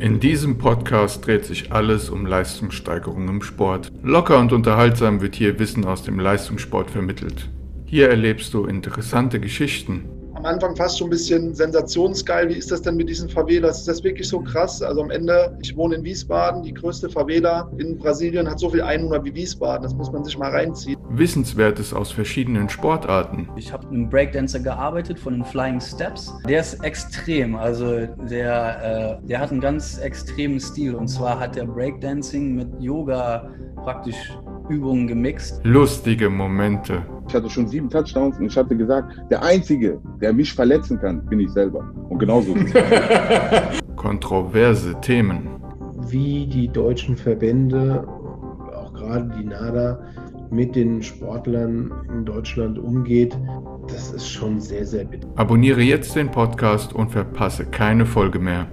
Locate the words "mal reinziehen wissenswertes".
20.38-21.92